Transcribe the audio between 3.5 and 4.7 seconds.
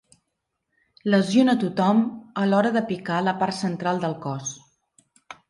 central del cos.